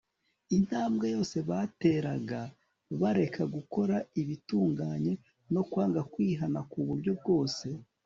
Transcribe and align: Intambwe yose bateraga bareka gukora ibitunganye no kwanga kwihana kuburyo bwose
Intambwe 0.57 1.05
yose 1.15 1.37
bateraga 1.49 2.41
bareka 3.01 3.41
gukora 3.55 3.95
ibitunganye 4.21 5.13
no 5.53 5.61
kwanga 5.69 6.01
kwihana 6.13 6.59
kuburyo 6.73 7.11
bwose 7.21 7.67